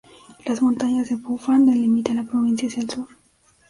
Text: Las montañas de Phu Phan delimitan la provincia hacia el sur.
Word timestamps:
Las 0.45 0.63
montañas 0.63 1.09
de 1.09 1.17
Phu 1.17 1.37
Phan 1.37 1.63
delimitan 1.67 2.15
la 2.15 2.23
provincia 2.23 2.67
hacia 2.67 2.81
el 2.81 2.89
sur. 2.89 3.07